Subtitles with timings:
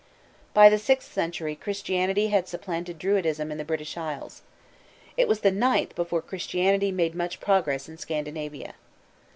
[0.55, 4.41] By the sixth century Christianity had supplanted Druidism in the British Isles.
[5.15, 8.73] It was the ninth before Christianity made much progress in Scandinavia.